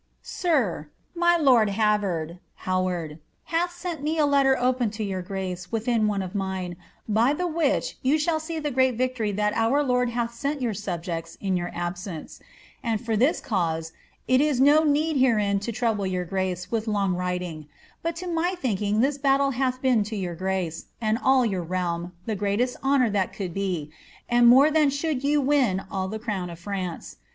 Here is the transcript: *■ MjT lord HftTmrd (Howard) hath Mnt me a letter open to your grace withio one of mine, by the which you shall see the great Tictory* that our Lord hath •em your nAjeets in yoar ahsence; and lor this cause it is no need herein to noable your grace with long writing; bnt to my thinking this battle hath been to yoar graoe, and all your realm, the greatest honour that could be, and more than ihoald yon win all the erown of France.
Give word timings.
*■ 0.23 0.85
MjT 1.15 1.41
lord 1.43 1.69
HftTmrd 1.69 2.39
(Howard) 2.55 3.19
hath 3.43 3.69
Mnt 3.83 4.01
me 4.01 4.17
a 4.17 4.25
letter 4.25 4.57
open 4.57 4.89
to 4.89 5.03
your 5.03 5.21
grace 5.21 5.67
withio 5.67 6.07
one 6.07 6.23
of 6.23 6.33
mine, 6.33 6.75
by 7.07 7.33
the 7.33 7.45
which 7.45 7.99
you 8.01 8.17
shall 8.17 8.39
see 8.39 8.57
the 8.57 8.71
great 8.71 8.97
Tictory* 8.97 9.31
that 9.35 9.53
our 9.53 9.83
Lord 9.83 10.09
hath 10.09 10.31
•em 10.31 10.59
your 10.59 10.73
nAjeets 10.73 11.37
in 11.39 11.53
yoar 11.53 11.71
ahsence; 11.75 12.39
and 12.81 13.07
lor 13.07 13.15
this 13.15 13.39
cause 13.39 13.93
it 14.27 14.41
is 14.41 14.59
no 14.59 14.83
need 14.83 15.17
herein 15.17 15.59
to 15.59 15.71
noable 15.71 16.09
your 16.11 16.25
grace 16.25 16.71
with 16.71 16.87
long 16.87 17.13
writing; 17.13 17.67
bnt 18.03 18.15
to 18.15 18.27
my 18.27 18.55
thinking 18.59 19.01
this 19.01 19.19
battle 19.19 19.51
hath 19.51 19.83
been 19.83 20.01
to 20.05 20.15
yoar 20.15 20.35
graoe, 20.35 20.83
and 20.99 21.19
all 21.23 21.45
your 21.45 21.61
realm, 21.61 22.11
the 22.25 22.33
greatest 22.35 22.75
honour 22.83 23.11
that 23.11 23.33
could 23.33 23.53
be, 23.53 23.91
and 24.27 24.47
more 24.47 24.71
than 24.71 24.89
ihoald 24.89 25.23
yon 25.23 25.45
win 25.45 25.83
all 25.91 26.07
the 26.07 26.17
erown 26.17 26.51
of 26.51 26.57
France. 26.57 27.17